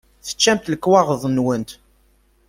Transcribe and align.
Teččamt 0.25 0.69
lekwaɣeḍ-nwent 0.73 1.69